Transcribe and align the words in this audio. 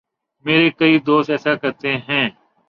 میرے 0.45 0.69
کئی 0.69 0.99
دوست 0.99 1.29
ایسے 1.29 1.55
کرتے 1.61 1.97
ہیں۔ 2.09 2.29